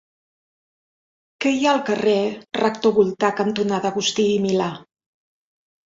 [1.45, 2.17] Què hi ha al carrer
[2.63, 4.77] Rector Voltà cantonada Agustí i Milà?